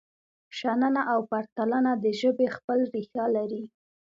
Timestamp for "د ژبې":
2.03-2.47